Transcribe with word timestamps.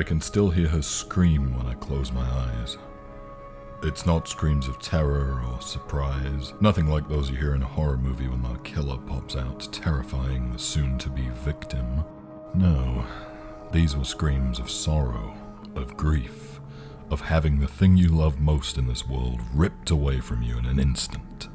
I 0.00 0.02
can 0.02 0.22
still 0.22 0.48
hear 0.48 0.68
her 0.68 0.80
scream 0.80 1.54
when 1.54 1.66
I 1.66 1.74
close 1.74 2.10
my 2.10 2.22
eyes. 2.22 2.78
It's 3.82 4.06
not 4.06 4.28
screams 4.28 4.66
of 4.66 4.78
terror 4.78 5.42
or 5.46 5.60
surprise, 5.60 6.54
nothing 6.58 6.86
like 6.86 7.06
those 7.06 7.28
you 7.28 7.36
hear 7.36 7.54
in 7.54 7.62
a 7.62 7.66
horror 7.66 7.98
movie 7.98 8.26
when 8.26 8.40
the 8.42 8.58
killer 8.60 8.96
pops 8.96 9.36
out, 9.36 9.70
terrifying 9.70 10.52
the 10.52 10.58
soon 10.58 10.96
to 11.00 11.10
be 11.10 11.28
victim. 11.44 12.02
No, 12.54 13.04
these 13.72 13.94
were 13.94 14.06
screams 14.06 14.58
of 14.58 14.70
sorrow, 14.70 15.36
of 15.76 15.98
grief, 15.98 16.60
of 17.10 17.20
having 17.20 17.60
the 17.60 17.68
thing 17.68 17.98
you 17.98 18.08
love 18.08 18.40
most 18.40 18.78
in 18.78 18.86
this 18.86 19.06
world 19.06 19.40
ripped 19.52 19.90
away 19.90 20.20
from 20.20 20.40
you 20.40 20.56
in 20.56 20.64
an 20.64 20.80
instant. 20.80 21.48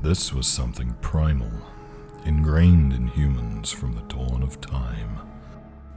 This 0.00 0.32
was 0.32 0.46
something 0.46 0.96
primal, 1.02 1.52
ingrained 2.24 2.94
in 2.94 3.08
humans 3.08 3.70
from 3.70 3.94
the 3.94 4.14
dawn 4.14 4.42
of 4.42 4.58
time. 4.62 5.18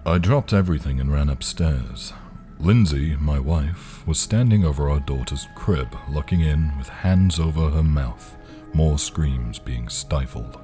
I 0.06 0.18
dropped 0.18 0.52
everything 0.52 1.00
and 1.00 1.14
ran 1.14 1.30
upstairs. 1.30 2.12
Lindsay, 2.60 3.16
my 3.16 3.40
wife, 3.40 4.06
was 4.06 4.20
standing 4.20 4.66
over 4.66 4.90
our 4.90 5.00
daughter's 5.00 5.48
crib, 5.56 5.96
looking 6.10 6.42
in 6.42 6.78
with 6.78 6.90
hands 6.90 7.40
over 7.40 7.70
her 7.70 7.84
mouth, 7.84 8.36
more 8.74 9.00
screams 9.00 9.60
being 9.60 9.88
stifled. 9.88 10.60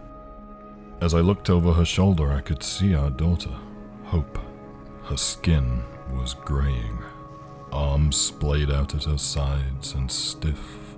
As 1.00 1.14
I 1.14 1.22
looked 1.22 1.50
over 1.50 1.72
her 1.72 1.86
shoulder, 1.86 2.34
I 2.34 2.42
could 2.42 2.62
see 2.62 2.94
our 2.94 3.10
daughter, 3.10 3.56
Hope. 4.04 4.38
Her 5.06 5.16
skin 5.16 5.84
was 6.12 6.34
graying, 6.34 7.00
arms 7.72 8.18
splayed 8.18 8.70
out 8.70 8.94
at 8.94 9.06
her 9.06 9.18
sides 9.18 9.94
and 9.94 10.12
stiff. 10.12 10.98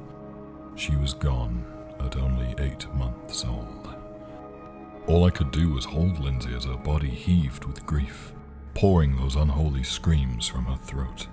She 0.76 0.95
was 0.95 1.14
gone 1.14 1.64
at 2.00 2.17
only 2.17 2.55
eight 2.58 2.92
months 2.95 3.45
old. 3.45 4.00
All 5.11 5.25
I 5.25 5.29
could 5.29 5.51
do 5.51 5.73
was 5.73 5.83
hold 5.83 6.20
Lindsay 6.20 6.55
as 6.55 6.63
her 6.63 6.77
body 6.77 7.09
heaved 7.09 7.65
with 7.65 7.85
grief 7.85 8.31
pouring 8.73 9.17
those 9.17 9.35
unholy 9.35 9.83
screams 9.83 10.47
from 10.47 10.63
her 10.63 10.77
throat. 10.77 11.27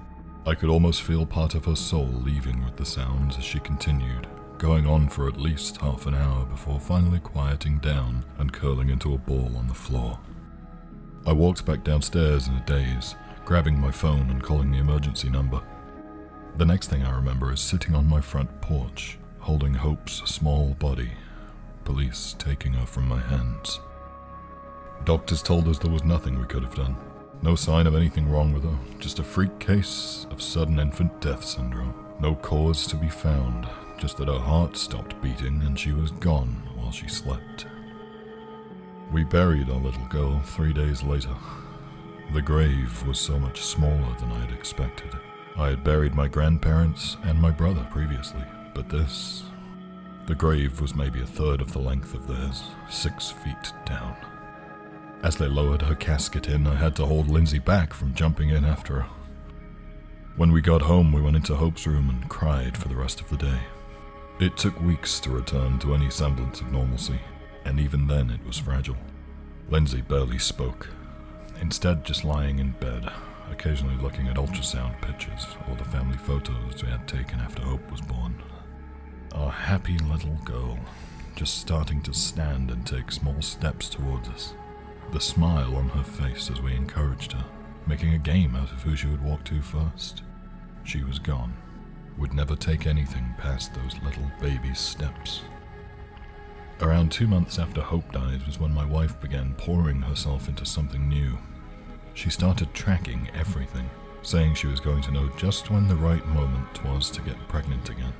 I 0.44 0.56
could 0.56 0.68
almost 0.68 1.02
feel 1.02 1.24
part 1.24 1.54
of 1.54 1.64
her 1.66 1.76
soul 1.76 2.08
leaving 2.08 2.64
with 2.64 2.76
the 2.76 2.84
sounds 2.84 3.38
as 3.38 3.44
she 3.44 3.60
continued, 3.60 4.26
going 4.58 4.84
on 4.84 5.08
for 5.08 5.28
at 5.28 5.40
least 5.40 5.76
half 5.76 6.06
an 6.06 6.16
hour 6.16 6.44
before 6.46 6.80
finally 6.80 7.20
quieting 7.20 7.78
down 7.78 8.24
and 8.38 8.52
curling 8.52 8.90
into 8.90 9.14
a 9.14 9.18
ball 9.18 9.56
on 9.56 9.68
the 9.68 9.74
floor. 9.74 10.18
I 11.24 11.32
walked 11.32 11.64
back 11.64 11.84
downstairs 11.84 12.48
in 12.48 12.54
a 12.54 12.64
daze, 12.66 13.14
grabbing 13.44 13.80
my 13.80 13.92
phone 13.92 14.28
and 14.30 14.42
calling 14.42 14.72
the 14.72 14.78
emergency 14.78 15.30
number. 15.30 15.62
The 16.56 16.66
next 16.66 16.88
thing 16.88 17.04
I 17.04 17.14
remember 17.14 17.52
is 17.52 17.60
sitting 17.60 17.94
on 17.94 18.08
my 18.08 18.20
front 18.20 18.60
porch, 18.60 19.18
holding 19.38 19.74
Hope's 19.74 20.28
small 20.28 20.74
body, 20.80 21.12
police 21.88 22.36
taking 22.38 22.74
her 22.74 22.84
from 22.84 23.08
my 23.08 23.18
hands. 23.18 23.80
Doctors 25.06 25.42
told 25.42 25.66
us 25.68 25.78
there 25.78 25.90
was 25.90 26.04
nothing 26.04 26.38
we 26.38 26.44
could 26.44 26.62
have 26.62 26.74
done. 26.74 26.94
No 27.40 27.54
sign 27.54 27.86
of 27.86 27.94
anything 27.94 28.30
wrong 28.30 28.52
with 28.52 28.64
her, 28.64 28.78
just 28.98 29.20
a 29.20 29.22
freak 29.22 29.58
case 29.58 30.26
of 30.30 30.42
sudden 30.42 30.78
infant 30.80 31.18
death 31.22 31.42
syndrome. 31.42 31.94
No 32.20 32.34
cause 32.34 32.86
to 32.88 32.96
be 32.96 33.08
found, 33.08 33.66
just 33.96 34.18
that 34.18 34.28
her 34.28 34.38
heart 34.38 34.76
stopped 34.76 35.18
beating 35.22 35.62
and 35.62 35.78
she 35.78 35.92
was 35.92 36.10
gone 36.10 36.62
while 36.76 36.92
she 36.92 37.08
slept. 37.08 37.66
We 39.10 39.24
buried 39.24 39.70
our 39.70 39.80
little 39.80 40.06
girl 40.08 40.40
three 40.40 40.74
days 40.74 41.02
later. 41.02 41.36
The 42.34 42.42
grave 42.42 43.02
was 43.06 43.18
so 43.18 43.38
much 43.38 43.62
smaller 43.62 44.14
than 44.20 44.30
I 44.30 44.40
had 44.40 44.52
expected. 44.52 45.16
I 45.56 45.70
had 45.70 45.84
buried 45.84 46.14
my 46.14 46.28
grandparents 46.28 47.16
and 47.22 47.40
my 47.40 47.50
brother 47.50 47.86
previously, 47.90 48.44
but 48.74 48.90
this. 48.90 49.44
The 50.28 50.34
grave 50.34 50.82
was 50.82 50.94
maybe 50.94 51.22
a 51.22 51.26
third 51.26 51.62
of 51.62 51.72
the 51.72 51.78
length 51.78 52.12
of 52.12 52.28
theirs, 52.28 52.62
six 52.90 53.30
feet 53.30 53.72
down. 53.86 54.14
As 55.22 55.36
they 55.36 55.46
lowered 55.46 55.80
her 55.80 55.94
casket 55.94 56.48
in, 56.48 56.66
I 56.66 56.74
had 56.74 56.94
to 56.96 57.06
hold 57.06 57.30
Lindsay 57.30 57.58
back 57.58 57.94
from 57.94 58.12
jumping 58.12 58.50
in 58.50 58.62
after 58.62 59.00
her. 59.00 59.08
When 60.36 60.52
we 60.52 60.60
got 60.60 60.82
home, 60.82 61.12
we 61.12 61.22
went 61.22 61.36
into 61.36 61.54
Hope's 61.54 61.86
room 61.86 62.10
and 62.10 62.28
cried 62.28 62.76
for 62.76 62.88
the 62.88 62.94
rest 62.94 63.22
of 63.22 63.30
the 63.30 63.38
day. 63.38 63.58
It 64.38 64.58
took 64.58 64.78
weeks 64.82 65.18
to 65.20 65.30
return 65.30 65.78
to 65.78 65.94
any 65.94 66.10
semblance 66.10 66.60
of 66.60 66.70
normalcy, 66.70 67.20
and 67.64 67.80
even 67.80 68.06
then 68.06 68.28
it 68.28 68.46
was 68.46 68.58
fragile. 68.58 68.98
Lindsay 69.70 70.02
barely 70.02 70.38
spoke, 70.38 70.90
instead, 71.62 72.04
just 72.04 72.22
lying 72.22 72.58
in 72.58 72.72
bed, 72.72 73.10
occasionally 73.50 73.96
looking 74.02 74.28
at 74.28 74.36
ultrasound 74.36 75.00
pictures 75.00 75.46
or 75.70 75.76
the 75.76 75.84
family 75.84 76.18
photos 76.18 76.82
we 76.82 76.90
had 76.90 77.08
taken 77.08 77.40
after 77.40 77.62
Hope 77.62 77.90
was 77.90 78.02
born. 78.02 78.34
Our 79.34 79.50
happy 79.50 79.98
little 79.98 80.36
girl, 80.44 80.78
just 81.36 81.58
starting 81.58 82.00
to 82.02 82.14
stand 82.14 82.70
and 82.70 82.86
take 82.86 83.12
small 83.12 83.40
steps 83.42 83.88
towards 83.88 84.28
us 84.28 84.54
the 85.12 85.20
smile 85.20 85.74
on 85.76 85.88
her 85.88 86.02
face 86.02 86.50
as 86.50 86.60
we 86.60 86.74
encouraged 86.74 87.32
her, 87.32 87.44
making 87.86 88.12
a 88.12 88.18
game 88.18 88.54
out 88.54 88.70
of 88.70 88.82
who 88.82 88.94
she 88.94 89.06
would 89.06 89.22
walk 89.22 89.42
to 89.44 89.62
first. 89.62 90.22
She 90.84 91.02
was 91.02 91.18
gone, 91.18 91.54
would 92.18 92.34
never 92.34 92.54
take 92.54 92.86
anything 92.86 93.34
past 93.38 93.72
those 93.74 94.02
little 94.02 94.30
baby 94.40 94.74
steps. 94.74 95.42
Around 96.80 97.10
two 97.10 97.26
months 97.26 97.58
after 97.58 97.80
Hope 97.80 98.12
died 98.12 98.46
was 98.46 98.60
when 98.60 98.72
my 98.72 98.84
wife 98.84 99.18
began 99.20 99.54
pouring 99.54 100.02
herself 100.02 100.48
into 100.48 100.66
something 100.66 101.08
new. 101.08 101.38
She 102.14 102.30
started 102.30 102.72
tracking 102.74 103.30
everything, 103.34 103.88
saying 104.22 104.54
she 104.54 104.66
was 104.66 104.80
going 104.80 105.02
to 105.02 105.10
know 105.10 105.30
just 105.36 105.70
when 105.70 105.88
the 105.88 105.96
right 105.96 106.26
moment 106.28 106.84
was 106.84 107.10
to 107.10 107.22
get 107.22 107.48
pregnant 107.48 107.88
again. 107.88 108.12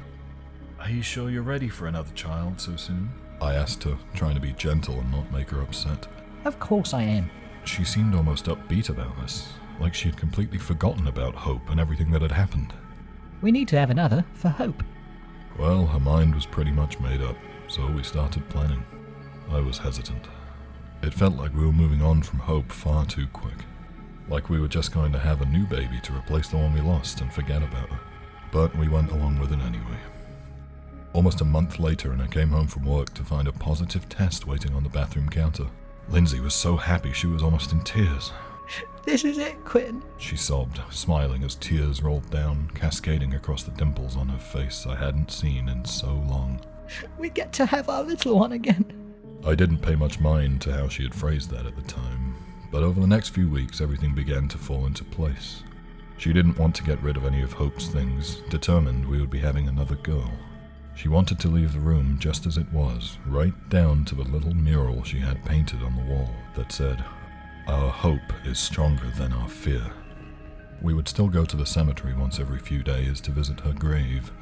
Are 0.80 0.90
you 0.90 1.02
sure 1.02 1.28
you're 1.28 1.42
ready 1.42 1.68
for 1.68 1.86
another 1.86 2.12
child 2.14 2.60
so 2.60 2.76
soon? 2.76 3.10
I 3.42 3.54
asked 3.54 3.82
her, 3.82 3.98
trying 4.14 4.36
to 4.36 4.40
be 4.40 4.52
gentle 4.52 5.00
and 5.00 5.10
not 5.10 5.30
make 5.32 5.50
her 5.50 5.60
upset. 5.60 6.06
Of 6.44 6.60
course 6.60 6.94
I 6.94 7.02
am. 7.02 7.30
She 7.64 7.84
seemed 7.84 8.14
almost 8.14 8.46
upbeat 8.46 8.88
about 8.88 9.20
this, 9.20 9.52
like 9.80 9.92
she 9.92 10.08
had 10.08 10.16
completely 10.16 10.58
forgotten 10.58 11.08
about 11.08 11.34
Hope 11.34 11.68
and 11.68 11.80
everything 11.80 12.12
that 12.12 12.22
had 12.22 12.32
happened. 12.32 12.72
We 13.42 13.50
need 13.50 13.68
to 13.68 13.78
have 13.78 13.90
another 13.90 14.24
for 14.34 14.48
Hope. 14.48 14.82
Well, 15.58 15.84
her 15.86 16.00
mind 16.00 16.34
was 16.34 16.46
pretty 16.46 16.70
much 16.70 17.00
made 17.00 17.22
up, 17.22 17.36
so 17.66 17.90
we 17.90 18.04
started 18.04 18.48
planning. 18.48 18.84
I 19.50 19.58
was 19.58 19.78
hesitant. 19.78 20.26
It 21.02 21.12
felt 21.12 21.34
like 21.34 21.54
we 21.54 21.66
were 21.66 21.72
moving 21.72 22.02
on 22.02 22.22
from 22.22 22.38
Hope 22.38 22.70
far 22.70 23.04
too 23.04 23.26
quick. 23.32 23.64
Like 24.28 24.48
we 24.48 24.60
were 24.60 24.68
just 24.68 24.94
going 24.94 25.12
to 25.12 25.18
have 25.18 25.42
a 25.42 25.46
new 25.46 25.66
baby 25.66 25.98
to 26.04 26.16
replace 26.16 26.48
the 26.48 26.58
one 26.58 26.72
we 26.72 26.80
lost 26.80 27.20
and 27.20 27.32
forget 27.32 27.62
about 27.62 27.88
her. 27.88 28.00
But 28.52 28.76
we 28.76 28.88
went 28.88 29.10
along 29.10 29.40
with 29.40 29.52
it 29.52 29.60
anyway. 29.60 29.98
Almost 31.12 31.40
a 31.40 31.44
month 31.44 31.78
later, 31.78 32.12
and 32.12 32.20
I 32.20 32.26
came 32.26 32.50
home 32.50 32.66
from 32.66 32.84
work 32.84 33.14
to 33.14 33.24
find 33.24 33.48
a 33.48 33.52
positive 33.52 34.08
test 34.08 34.46
waiting 34.46 34.74
on 34.74 34.82
the 34.82 34.88
bathroom 34.88 35.28
counter. 35.28 35.66
Lindsay 36.10 36.40
was 36.40 36.54
so 36.54 36.76
happy 36.76 37.12
she 37.12 37.26
was 37.26 37.42
almost 37.42 37.72
in 37.72 37.80
tears. 37.82 38.32
This 39.04 39.24
is 39.24 39.38
it, 39.38 39.64
Quinn. 39.64 40.02
She 40.18 40.36
sobbed, 40.36 40.80
smiling 40.90 41.42
as 41.42 41.54
tears 41.54 42.02
rolled 42.02 42.30
down, 42.30 42.70
cascading 42.74 43.34
across 43.34 43.62
the 43.62 43.70
dimples 43.70 44.16
on 44.16 44.28
her 44.28 44.38
face 44.38 44.86
I 44.86 44.96
hadn't 44.96 45.30
seen 45.30 45.68
in 45.68 45.84
so 45.86 46.08
long. 46.08 46.60
We 47.18 47.30
get 47.30 47.52
to 47.54 47.66
have 47.66 47.88
our 47.88 48.02
little 48.02 48.38
one 48.38 48.52
again. 48.52 48.84
I 49.46 49.54
didn't 49.54 49.78
pay 49.78 49.94
much 49.94 50.20
mind 50.20 50.60
to 50.62 50.72
how 50.72 50.88
she 50.88 51.04
had 51.04 51.14
phrased 51.14 51.50
that 51.50 51.64
at 51.64 51.76
the 51.76 51.82
time, 51.82 52.34
but 52.70 52.82
over 52.82 53.00
the 53.00 53.06
next 53.06 53.30
few 53.30 53.48
weeks 53.48 53.80
everything 53.80 54.14
began 54.14 54.46
to 54.48 54.58
fall 54.58 54.84
into 54.84 55.04
place. 55.04 55.62
She 56.18 56.32
didn't 56.32 56.58
want 56.58 56.74
to 56.76 56.84
get 56.84 57.02
rid 57.02 57.16
of 57.16 57.24
any 57.24 57.40
of 57.42 57.52
Hope's 57.52 57.86
things, 57.88 58.42
determined 58.50 59.06
we 59.06 59.20
would 59.20 59.30
be 59.30 59.38
having 59.38 59.68
another 59.68 59.94
girl. 59.96 60.30
She 60.98 61.08
wanted 61.08 61.38
to 61.38 61.48
leave 61.48 61.74
the 61.74 61.78
room 61.78 62.18
just 62.18 62.44
as 62.44 62.56
it 62.56 62.72
was, 62.72 63.18
right 63.24 63.54
down 63.68 64.04
to 64.06 64.16
the 64.16 64.24
little 64.24 64.52
mural 64.52 65.04
she 65.04 65.20
had 65.20 65.44
painted 65.44 65.80
on 65.80 65.94
the 65.94 66.02
wall 66.02 66.28
that 66.56 66.72
said, 66.72 67.04
Our 67.68 67.88
hope 67.88 68.32
is 68.44 68.58
stronger 68.58 69.08
than 69.16 69.32
our 69.32 69.48
fear. 69.48 69.92
We 70.82 70.94
would 70.94 71.06
still 71.06 71.28
go 71.28 71.44
to 71.44 71.56
the 71.56 71.64
cemetery 71.64 72.14
once 72.14 72.40
every 72.40 72.58
few 72.58 72.82
days 72.82 73.20
to 73.20 73.30
visit 73.30 73.60
her 73.60 73.72
grave, 73.74 74.32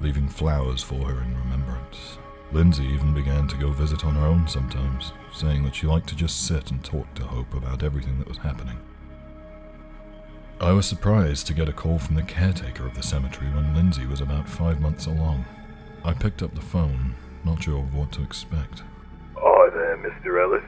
leaving 0.00 0.28
flowers 0.28 0.82
for 0.82 1.04
her 1.04 1.22
in 1.22 1.38
remembrance. 1.38 2.18
Lindsay 2.50 2.86
even 2.86 3.14
began 3.14 3.46
to 3.46 3.56
go 3.56 3.70
visit 3.70 4.04
on 4.04 4.16
her 4.16 4.26
own 4.26 4.48
sometimes, 4.48 5.12
saying 5.32 5.62
that 5.62 5.76
she 5.76 5.86
liked 5.86 6.08
to 6.08 6.16
just 6.16 6.48
sit 6.48 6.72
and 6.72 6.82
talk 6.82 7.14
to 7.14 7.22
Hope 7.22 7.54
about 7.54 7.84
everything 7.84 8.18
that 8.18 8.28
was 8.28 8.38
happening. 8.38 8.78
I 10.60 10.72
was 10.72 10.84
surprised 10.84 11.46
to 11.46 11.54
get 11.54 11.68
a 11.68 11.72
call 11.72 12.00
from 12.00 12.16
the 12.16 12.22
caretaker 12.24 12.86
of 12.86 12.96
the 12.96 13.04
cemetery 13.04 13.52
when 13.52 13.72
Lindsay 13.72 14.06
was 14.06 14.20
about 14.20 14.48
five 14.48 14.80
months 14.80 15.06
along. 15.06 15.44
I 16.04 16.12
picked 16.12 16.42
up 16.42 16.54
the 16.54 16.60
phone, 16.60 17.14
not 17.44 17.62
sure 17.62 17.78
of 17.78 17.94
what 17.94 18.10
to 18.12 18.22
expect. 18.22 18.82
Hi 19.36 19.70
there, 19.70 19.96
Mr. 19.98 20.42
Ellis. 20.42 20.66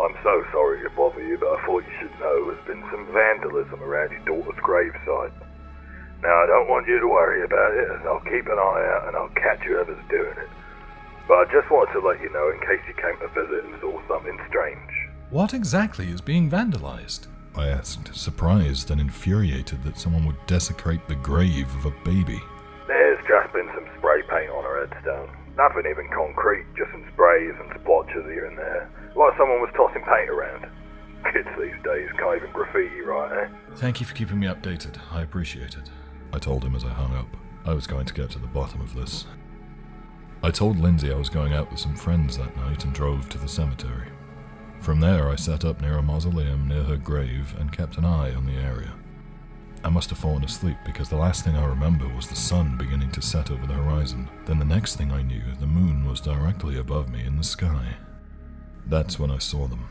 I'm 0.00 0.14
so 0.22 0.44
sorry 0.50 0.82
to 0.82 0.90
bother 0.90 1.22
you, 1.24 1.38
but 1.38 1.48
I 1.48 1.64
thought 1.64 1.84
you 1.84 1.94
should 2.00 2.20
know 2.20 2.50
there's 2.50 2.66
been 2.66 2.82
some 2.90 3.06
vandalism 3.12 3.82
around 3.82 4.10
your 4.10 4.24
daughter's 4.24 4.58
gravesite. 4.62 5.32
Now, 6.22 6.42
I 6.42 6.46
don't 6.46 6.68
want 6.68 6.88
you 6.88 6.98
to 6.98 7.06
worry 7.06 7.44
about 7.44 7.74
it, 7.74 7.88
and 7.90 8.08
I'll 8.08 8.20
keep 8.20 8.46
an 8.46 8.58
eye 8.58 8.82
out 8.94 9.04
and 9.06 9.16
I'll 9.16 9.34
catch 9.38 9.62
whoever's 9.62 10.02
doing 10.10 10.34
it. 10.38 10.50
But 11.28 11.34
I 11.34 11.44
just 11.52 11.70
wanted 11.70 11.92
to 11.92 12.00
let 12.00 12.20
you 12.20 12.30
know 12.32 12.50
in 12.50 12.58
case 12.60 12.82
you 12.88 12.94
came 12.94 13.18
to 13.20 13.28
visit 13.28 13.64
and 13.64 13.80
saw 13.80 14.00
something 14.08 14.38
strange. 14.48 14.90
What 15.30 15.54
exactly 15.54 16.08
is 16.08 16.20
being 16.20 16.50
vandalized? 16.50 17.28
I 17.54 17.68
asked, 17.68 18.14
surprised 18.14 18.90
and 18.90 19.00
infuriated 19.00 19.84
that 19.84 19.98
someone 19.98 20.26
would 20.26 20.46
desecrate 20.46 21.06
the 21.06 21.14
grave 21.16 21.72
of 21.76 21.86
a 21.86 22.04
baby. 22.04 22.40
Spray 23.98 24.22
paint 24.22 24.50
on 24.50 24.64
her 24.64 24.86
headstone. 24.86 25.30
Nothing 25.56 25.90
even 25.90 26.08
concrete, 26.14 26.64
just 26.76 26.90
some 26.92 27.04
sprays 27.12 27.54
and 27.58 27.80
splotches 27.80 28.24
here 28.26 28.46
and 28.46 28.56
there. 28.56 28.90
Like 29.16 29.36
someone 29.36 29.60
was 29.60 29.70
tossing 29.76 30.02
paint 30.02 30.30
around. 30.30 30.66
Kids 31.32 31.48
these 31.58 31.74
days 31.84 32.08
can't 32.16 32.36
even 32.36 32.52
graffiti, 32.52 33.00
right, 33.02 33.44
eh? 33.44 33.48
Thank 33.76 34.00
you 34.00 34.06
for 34.06 34.14
keeping 34.14 34.38
me 34.38 34.46
updated. 34.46 34.98
I 35.10 35.22
appreciate 35.22 35.74
it. 35.74 35.90
I 36.32 36.38
told 36.38 36.64
him 36.64 36.76
as 36.76 36.84
I 36.84 36.90
hung 36.90 37.14
up. 37.16 37.26
I 37.64 37.74
was 37.74 37.86
going 37.86 38.06
to 38.06 38.14
get 38.14 38.30
to 38.30 38.38
the 38.38 38.46
bottom 38.46 38.80
of 38.80 38.94
this. 38.94 39.26
I 40.42 40.52
told 40.52 40.78
Lindsay 40.78 41.12
I 41.12 41.16
was 41.16 41.28
going 41.28 41.52
out 41.52 41.70
with 41.70 41.80
some 41.80 41.96
friends 41.96 42.38
that 42.38 42.56
night 42.56 42.84
and 42.84 42.94
drove 42.94 43.28
to 43.30 43.38
the 43.38 43.48
cemetery. 43.48 44.06
From 44.80 45.00
there, 45.00 45.28
I 45.28 45.34
sat 45.34 45.64
up 45.64 45.80
near 45.80 45.98
a 45.98 46.02
mausoleum 46.02 46.68
near 46.68 46.84
her 46.84 46.96
grave 46.96 47.56
and 47.58 47.72
kept 47.72 47.98
an 47.98 48.04
eye 48.04 48.32
on 48.32 48.46
the 48.46 48.54
area. 48.54 48.94
I 49.88 49.90
must 49.90 50.10
have 50.10 50.18
fallen 50.18 50.44
asleep 50.44 50.76
because 50.84 51.08
the 51.08 51.16
last 51.16 51.44
thing 51.44 51.56
I 51.56 51.64
remember 51.64 52.06
was 52.08 52.26
the 52.28 52.36
sun 52.36 52.76
beginning 52.76 53.10
to 53.12 53.22
set 53.22 53.50
over 53.50 53.66
the 53.66 53.72
horizon. 53.72 54.28
Then 54.44 54.58
the 54.58 54.64
next 54.66 54.96
thing 54.96 55.10
I 55.10 55.22
knew, 55.22 55.40
the 55.58 55.66
moon 55.66 56.06
was 56.06 56.20
directly 56.20 56.76
above 56.76 57.08
me 57.08 57.24
in 57.24 57.38
the 57.38 57.42
sky. 57.42 57.94
That's 58.84 59.18
when 59.18 59.30
I 59.30 59.38
saw 59.38 59.66
them. 59.66 59.88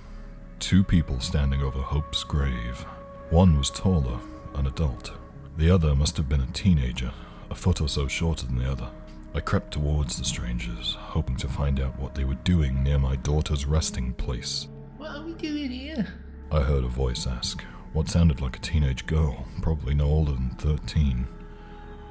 Two 0.59 0.83
people 0.83 1.19
standing 1.19 1.63
over 1.63 1.79
Hope's 1.79 2.23
grave. 2.23 2.85
One 3.31 3.57
was 3.57 3.71
taller, 3.71 4.19
an 4.53 4.67
adult. 4.67 5.13
The 5.57 5.71
other 5.71 5.95
must 5.95 6.15
have 6.17 6.29
been 6.29 6.41
a 6.41 6.53
teenager, 6.53 7.11
a 7.49 7.55
foot 7.55 7.81
or 7.81 7.89
so 7.89 8.07
shorter 8.07 8.45
than 8.45 8.59
the 8.59 8.71
other. 8.71 8.89
I 9.33 9.39
crept 9.39 9.71
towards 9.73 10.15
the 10.15 10.25
strangers, 10.25 10.95
hoping 10.99 11.37
to 11.37 11.47
find 11.47 11.79
out 11.79 11.97
what 11.97 12.13
they 12.13 12.23
were 12.23 12.35
doing 12.35 12.83
near 12.83 12.99
my 12.99 13.15
daughter's 13.15 13.65
resting 13.65 14.13
place. 14.13 14.67
What 14.97 15.15
are 15.15 15.23
we 15.23 15.33
doing 15.33 15.71
here? 15.71 16.05
I 16.51 16.59
heard 16.59 16.83
a 16.83 16.87
voice 16.87 17.25
ask, 17.25 17.63
what 17.97 18.07
sounded 18.07 18.41
like 18.41 18.55
a 18.55 18.59
teenage 18.59 19.07
girl, 19.07 19.47
probably 19.59 19.95
no 19.95 20.05
older 20.05 20.33
than 20.33 20.51
13. 20.59 21.27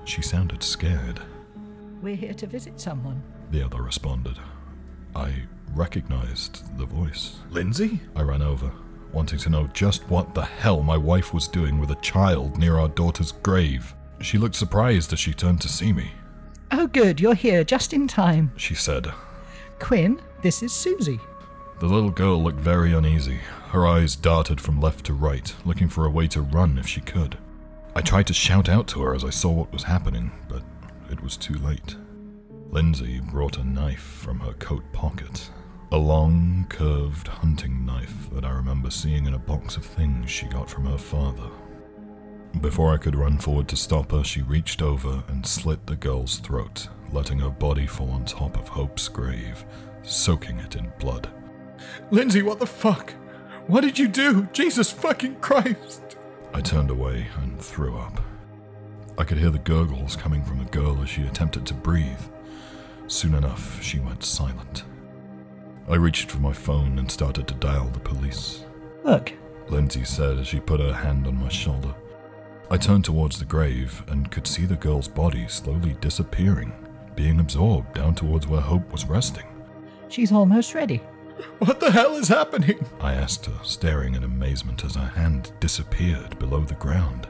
She 0.05 0.21
sounded 0.21 0.61
scared. 0.61 1.23
We're 2.03 2.17
here 2.17 2.35
to 2.35 2.47
visit 2.49 2.81
someone. 2.81 3.23
The 3.53 3.65
other 3.65 3.83
responded. 3.83 4.37
I 5.15 5.45
recognized 5.77 6.77
the 6.77 6.87
voice. 6.87 7.37
Lindsay? 7.51 8.01
I 8.17 8.23
ran 8.23 8.43
over, 8.43 8.73
wanting 9.13 9.39
to 9.39 9.49
know 9.49 9.69
just 9.69 10.03
what 10.11 10.35
the 10.35 10.45
hell 10.45 10.83
my 10.83 10.97
wife 10.97 11.33
was 11.33 11.47
doing 11.47 11.79
with 11.79 11.93
a 11.93 12.01
child 12.03 12.59
near 12.59 12.79
our 12.79 12.89
daughter's 12.89 13.31
grave. 13.31 13.95
She 14.21 14.39
looked 14.39 14.57
surprised 14.57 15.13
as 15.13 15.21
she 15.21 15.33
turned 15.33 15.61
to 15.61 15.69
see 15.69 15.93
me. 15.93 16.11
Oh, 16.73 16.89
good, 16.89 17.21
you're 17.21 17.35
here 17.35 17.63
just 17.63 17.93
in 17.93 18.09
time. 18.09 18.51
She 18.57 18.75
said. 18.75 19.13
Quinn, 19.79 20.21
this 20.43 20.65
is 20.65 20.73
Susie. 20.73 21.21
The 21.79 21.87
little 21.87 22.11
girl 22.11 22.43
looked 22.43 22.59
very 22.59 22.95
uneasy. 22.95 23.41
Her 23.69 23.87
eyes 23.87 24.17
darted 24.17 24.63
from 24.63 24.81
left 24.81 25.05
to 25.07 25.13
right, 25.13 25.55
looking 25.67 25.91
for 25.91 26.07
a 26.07 26.11
way 26.11 26.27
to 26.29 26.41
run 26.41 26.79
if 26.79 26.87
she 26.87 27.03
could. 27.03 27.37
I 27.95 28.01
tried 28.01 28.27
to 28.29 28.33
shout 28.33 28.71
out 28.71 28.87
to 28.89 29.03
her 29.03 29.15
as 29.15 29.25
I 29.25 29.31
saw 29.31 29.51
what 29.51 29.73
was 29.73 29.83
happening, 29.83 30.33
but 30.49 30.63
it 31.11 31.23
was 31.23 31.37
too 31.37 31.55
late. 31.59 31.97
Lindsay 32.71 33.21
brought 33.21 33.59
a 33.59 33.65
knife 33.65 34.01
from 34.01 34.41
her 34.41 34.55
coat 34.55 34.85
pocket. 34.95 35.51
A 35.93 35.99
long, 35.99 36.65
curved 36.71 37.29
hunting 37.29 37.85
knife 37.85 38.31
that 38.33 38.45
I 38.45 38.51
remember 38.51 38.91
seeing 38.91 39.27
in 39.27 39.35
a 39.35 39.39
box 39.39 39.77
of 39.77 39.85
things 39.85 40.31
she 40.31 40.47
got 40.47 40.71
from 40.71 40.87
her 40.87 40.99
father. 40.99 41.51
Before 42.63 42.95
I 42.95 42.97
could 42.97 43.15
run 43.15 43.37
forward 43.37 43.69
to 43.69 43.77
stop 43.77 44.13
her, 44.13 44.25
she 44.25 44.41
reached 44.41 44.81
over 44.81 45.23
and 45.29 45.47
slit 45.47 45.87
the 45.87 45.97
girl's 45.97 46.39
throat, 46.39 46.89
letting 47.13 47.39
her 47.41 47.51
body 47.51 47.87
fall 47.87 48.11
on 48.11 48.25
top 48.25 48.59
of 48.59 48.69
Hope's 48.69 49.09
grave, 49.09 49.65
soaking 50.03 50.59
it 50.59 50.75
in 50.75 50.91
blood. 50.99 51.29
Lindsay, 52.11 52.43
what 52.43 52.59
the 52.59 52.67
fuck? 52.67 53.13
What 53.67 53.81
did 53.83 53.99
you 53.99 54.09
do? 54.09 54.49
Jesus 54.53 54.91
fucking 54.93 55.37
Christ! 55.37 56.17
I 56.55 56.61
turned 56.61 56.91
away 56.91 57.27
and 57.39 57.61
threw 57.61 57.97
up. 57.97 58.21
I 59.19 59.25
could 59.25 59.39
hear 59.39 59.51
the 59.51 59.59
gurgles 59.59 60.15
coming 60.17 60.45
from 60.45 60.59
the 60.59 60.71
girl 60.71 61.03
as 61.03 61.09
she 61.09 61.23
attempted 61.23 61.67
to 61.67 61.75
breathe. 61.75 62.21
Soon 63.09 63.35
enough, 63.35 63.83
she 63.83 63.99
went 63.99 64.25
silent. 64.25 64.85
I 65.89 65.95
reached 65.97 66.31
for 66.31 66.39
my 66.39 66.53
phone 66.53 66.99
and 66.99 67.11
started 67.11 67.47
to 67.49 67.55
dial 67.55 67.87
the 67.87 68.01
police. 68.01 68.65
Look, 69.05 69.33
Lindsay 69.69 70.05
said 70.05 70.39
as 70.39 70.47
she 70.49 70.61
put 70.61 70.81
her 70.81 70.93
hand 70.93 71.27
on 71.27 71.41
my 71.41 71.49
shoulder. 71.49 71.95
I 72.71 72.77
turned 72.77 73.05
towards 73.05 73.39
the 73.39 73.45
grave 73.45 74.03
and 74.09 74.31
could 74.31 74.47
see 74.47 74.65
the 74.67 74.75
girl's 74.77 75.07
body 75.09 75.47
slowly 75.49 75.97
disappearing, 76.01 76.73
being 77.15 77.39
absorbed 77.39 77.95
down 77.95 78.15
towards 78.15 78.47
where 78.47 78.61
Hope 78.61 78.91
was 78.93 79.05
resting. 79.07 79.47
she's 80.09 80.33
almost 80.33 80.75
ready. 80.75 81.01
What 81.59 81.81
the 81.81 81.91
hell 81.91 82.17
is 82.17 82.29
happening? 82.29 82.87
I 83.01 83.15
asked 83.15 83.47
her, 83.47 83.59
staring 83.63 84.15
in 84.15 84.25
amazement 84.25 84.85
as 84.85 84.95
her 84.95 85.07
hand 85.07 85.53
disappeared 85.61 86.39
below 86.39 86.61
the 86.61 86.75
ground. 86.75 87.29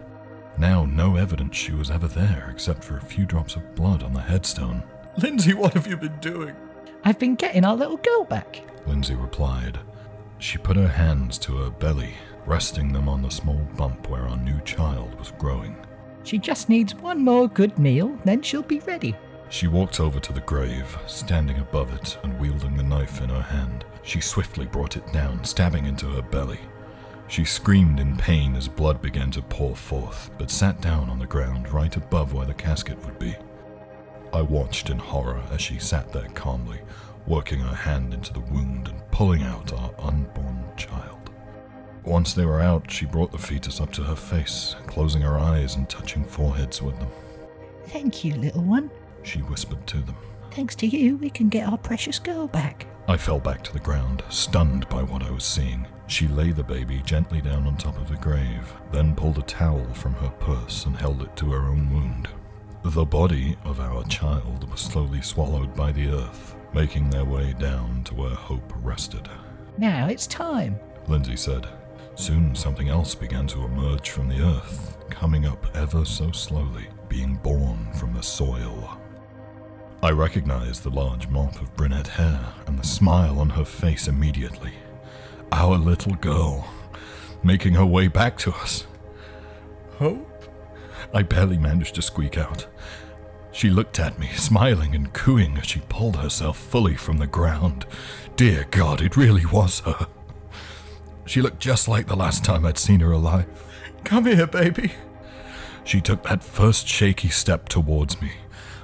Now, 0.58 0.84
no 0.84 1.16
evidence 1.16 1.56
she 1.56 1.72
was 1.72 1.90
ever 1.90 2.08
there 2.08 2.48
except 2.50 2.82
for 2.82 2.96
a 2.96 3.04
few 3.04 3.26
drops 3.26 3.56
of 3.56 3.74
blood 3.74 4.02
on 4.02 4.12
the 4.12 4.20
headstone. 4.20 4.82
Lindsay, 5.18 5.54
what 5.54 5.74
have 5.74 5.86
you 5.86 5.96
been 5.96 6.18
doing? 6.20 6.54
I've 7.04 7.18
been 7.18 7.34
getting 7.34 7.64
our 7.64 7.76
little 7.76 7.98
girl 7.98 8.24
back. 8.24 8.62
Lindsay 8.86 9.14
replied. 9.14 9.78
She 10.38 10.58
put 10.58 10.76
her 10.76 10.88
hands 10.88 11.38
to 11.38 11.56
her 11.56 11.70
belly, 11.70 12.14
resting 12.46 12.92
them 12.92 13.08
on 13.08 13.22
the 13.22 13.30
small 13.30 13.66
bump 13.76 14.08
where 14.08 14.28
our 14.28 14.36
new 14.36 14.60
child 14.60 15.18
was 15.18 15.32
growing. 15.32 15.76
She 16.24 16.38
just 16.38 16.68
needs 16.68 16.94
one 16.94 17.22
more 17.22 17.48
good 17.48 17.78
meal, 17.78 18.18
then 18.24 18.42
she'll 18.42 18.62
be 18.62 18.80
ready. 18.80 19.14
She 19.48 19.68
walked 19.68 20.00
over 20.00 20.18
to 20.20 20.32
the 20.32 20.40
grave, 20.40 20.98
standing 21.06 21.58
above 21.58 21.92
it 21.94 22.18
and 22.22 22.38
wielding 22.38 22.76
the 22.76 22.82
knife 22.82 23.20
in 23.20 23.28
her 23.28 23.42
hand. 23.42 23.84
She 24.02 24.20
swiftly 24.20 24.66
brought 24.66 24.96
it 24.96 25.12
down, 25.12 25.44
stabbing 25.44 25.86
into 25.86 26.06
her 26.06 26.22
belly. 26.22 26.60
She 27.28 27.44
screamed 27.44 28.00
in 28.00 28.16
pain 28.16 28.54
as 28.54 28.68
blood 28.68 29.02
began 29.02 29.30
to 29.32 29.42
pour 29.42 29.74
forth, 29.74 30.30
but 30.38 30.50
sat 30.50 30.80
down 30.80 31.10
on 31.10 31.18
the 31.18 31.26
ground 31.26 31.72
right 31.72 31.94
above 31.96 32.32
where 32.32 32.46
the 32.46 32.54
casket 32.54 33.04
would 33.04 33.18
be. 33.18 33.34
I 34.32 34.42
watched 34.42 34.90
in 34.90 34.98
horror 34.98 35.42
as 35.50 35.60
she 35.60 35.78
sat 35.78 36.12
there 36.12 36.28
calmly, 36.34 36.80
working 37.26 37.60
her 37.60 37.74
hand 37.74 38.14
into 38.14 38.32
the 38.32 38.40
wound 38.40 38.88
and 38.88 39.10
pulling 39.10 39.42
out 39.42 39.72
our 39.72 39.92
unborn 39.98 40.64
child. 40.76 41.30
Once 42.04 42.34
they 42.34 42.44
were 42.44 42.60
out, 42.60 42.88
she 42.88 43.06
brought 43.06 43.32
the 43.32 43.38
fetus 43.38 43.80
up 43.80 43.92
to 43.92 44.02
her 44.02 44.14
face, 44.14 44.76
closing 44.86 45.22
her 45.22 45.38
eyes 45.38 45.74
and 45.74 45.88
touching 45.88 46.24
foreheads 46.24 46.80
with 46.80 46.96
them. 47.00 47.08
Thank 47.86 48.24
you, 48.24 48.34
little 48.34 48.62
one. 48.62 48.90
She 49.26 49.40
whispered 49.40 49.84
to 49.88 49.98
them. 49.98 50.16
Thanks 50.52 50.76
to 50.76 50.86
you, 50.86 51.16
we 51.16 51.30
can 51.30 51.48
get 51.48 51.68
our 51.68 51.76
precious 51.76 52.18
girl 52.20 52.46
back. 52.46 52.86
I 53.08 53.16
fell 53.16 53.40
back 53.40 53.62
to 53.64 53.72
the 53.72 53.80
ground, 53.80 54.22
stunned 54.30 54.88
by 54.88 55.02
what 55.02 55.22
I 55.22 55.30
was 55.30 55.44
seeing. 55.44 55.86
She 56.06 56.28
lay 56.28 56.52
the 56.52 56.62
baby 56.62 57.02
gently 57.04 57.40
down 57.40 57.66
on 57.66 57.76
top 57.76 57.98
of 57.98 58.08
the 58.08 58.16
grave, 58.16 58.72
then 58.92 59.16
pulled 59.16 59.38
a 59.38 59.42
towel 59.42 59.84
from 59.94 60.14
her 60.14 60.30
purse 60.30 60.86
and 60.86 60.96
held 60.96 61.22
it 61.22 61.36
to 61.36 61.50
her 61.50 61.66
own 61.66 61.92
wound. 61.92 62.28
The 62.84 63.04
body 63.04 63.56
of 63.64 63.80
our 63.80 64.04
child 64.04 64.70
was 64.70 64.80
slowly 64.80 65.20
swallowed 65.20 65.74
by 65.74 65.90
the 65.90 66.08
earth, 66.08 66.54
making 66.72 67.10
their 67.10 67.24
way 67.24 67.52
down 67.58 68.04
to 68.04 68.14
where 68.14 68.30
Hope 68.30 68.72
rested. 68.76 69.28
Now 69.76 70.06
it's 70.06 70.28
time. 70.28 70.78
Lindsay 71.08 71.36
said. 71.36 71.66
Soon 72.14 72.54
something 72.54 72.88
else 72.88 73.14
began 73.14 73.48
to 73.48 73.64
emerge 73.64 74.10
from 74.10 74.28
the 74.28 74.40
earth, 74.40 74.96
coming 75.10 75.46
up 75.46 75.66
ever 75.76 76.04
so 76.04 76.30
slowly, 76.30 76.86
being 77.08 77.34
born 77.36 77.92
from 77.92 78.14
the 78.14 78.22
soil. 78.22 78.98
I 80.02 80.10
recognized 80.10 80.82
the 80.82 80.90
large 80.90 81.28
mop 81.28 81.60
of 81.60 81.74
brunette 81.74 82.06
hair 82.08 82.52
and 82.66 82.78
the 82.78 82.86
smile 82.86 83.38
on 83.38 83.50
her 83.50 83.64
face 83.64 84.06
immediately. 84.06 84.72
Our 85.50 85.78
little 85.78 86.14
girl, 86.14 86.68
making 87.42 87.74
her 87.74 87.86
way 87.86 88.08
back 88.08 88.36
to 88.38 88.52
us. 88.52 88.86
Hope? 89.98 90.32
I 91.14 91.22
barely 91.22 91.56
managed 91.58 91.94
to 91.94 92.02
squeak 92.02 92.36
out. 92.36 92.66
She 93.52 93.70
looked 93.70 93.98
at 93.98 94.18
me, 94.18 94.28
smiling 94.34 94.94
and 94.94 95.12
cooing 95.14 95.56
as 95.56 95.66
she 95.66 95.80
pulled 95.88 96.16
herself 96.16 96.58
fully 96.58 96.94
from 96.94 97.16
the 97.16 97.26
ground. 97.26 97.86
Dear 98.36 98.66
God, 98.70 99.00
it 99.00 99.16
really 99.16 99.46
was 99.46 99.80
her. 99.80 100.06
She 101.24 101.40
looked 101.40 101.58
just 101.58 101.88
like 101.88 102.06
the 102.06 102.16
last 102.16 102.44
time 102.44 102.66
I'd 102.66 102.76
seen 102.76 103.00
her 103.00 103.12
alive. 103.12 103.46
Come 104.04 104.26
here, 104.26 104.46
baby. 104.46 104.92
She 105.84 106.00
took 106.02 106.22
that 106.24 106.44
first 106.44 106.86
shaky 106.86 107.28
step 107.28 107.68
towards 107.68 108.20
me, 108.20 108.32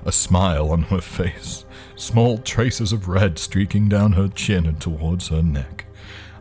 a 0.04 0.12
smile 0.12 0.70
on 0.70 0.82
her 0.84 1.00
face, 1.00 1.64
small 1.96 2.38
traces 2.38 2.92
of 2.92 3.08
red 3.08 3.38
streaking 3.38 3.88
down 3.88 4.12
her 4.12 4.28
chin 4.28 4.66
and 4.66 4.80
towards 4.80 5.28
her 5.28 5.42
neck. 5.42 5.86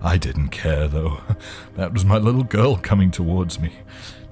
I 0.01 0.17
didn't 0.17 0.49
care, 0.49 0.87
though. 0.87 1.21
That 1.75 1.93
was 1.93 2.03
my 2.03 2.17
little 2.17 2.43
girl 2.43 2.77
coming 2.77 3.11
towards 3.11 3.59
me, 3.59 3.73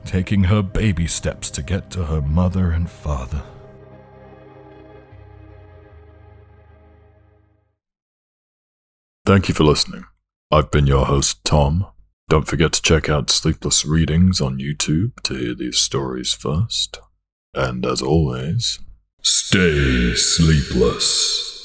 taking 0.05 0.45
her 0.45 0.61
baby 0.61 1.07
steps 1.07 1.49
to 1.51 1.63
get 1.63 1.89
to 1.91 2.05
her 2.05 2.21
mother 2.21 2.71
and 2.71 2.89
father. 2.89 3.43
Thank 9.25 9.47
you 9.47 9.53
for 9.53 9.63
listening. 9.63 10.05
I've 10.51 10.71
been 10.71 10.87
your 10.87 11.05
host, 11.05 11.45
Tom. 11.45 11.85
Don't 12.29 12.47
forget 12.47 12.71
to 12.73 12.81
check 12.81 13.09
out 13.09 13.29
Sleepless 13.29 13.85
Readings 13.85 14.41
on 14.41 14.57
YouTube 14.57 15.19
to 15.23 15.35
hear 15.35 15.53
these 15.53 15.77
stories 15.77 16.33
first. 16.33 16.99
And 17.53 17.85
as 17.85 18.01
always, 18.01 18.79
stay 19.21 20.15
sleepless. 20.15 21.58